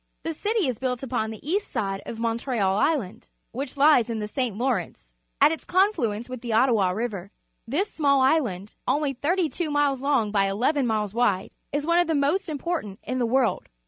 The 0.23 0.33
city 0.33 0.67
is 0.67 0.79
built 0.79 1.03
upon 1.03 1.29
tlie 1.31 1.39
east 1.43 1.67
side 1.69 2.01
of 2.07 2.17
Montreal 2.17 2.75
Island, 2.75 3.27
which 3.51 3.77
lies 3.77 4.09
in 4.09 4.17
th 4.17 4.31
e 4.31 4.33
St. 4.33 4.57
Law 4.57 4.71
rence 4.71 5.13
at 5.39 5.51
its 5.51 5.63
confluence 5.63 6.27
with 6.27 6.41
the 6.41 6.53
Ottawa 6.53 6.89
River. 6.89 7.29
This 7.67 7.93
small 7.93 8.19
island, 8.19 8.73
only 8.87 9.13
tliirty 9.13 9.47
two 9.51 9.69
miles 9.69 10.01
long 10.01 10.31
by 10.31 10.45
eleven 10.49 10.87
miles 10.87 11.13
wide, 11.13 11.53
is 11.71 11.85
one 11.85 11.99
of 11.99 12.07
the 12.07 12.15
most 12.15 12.49
important 12.49 12.97
in 13.03 13.19
the 13.19 13.27
world. 13.27 13.69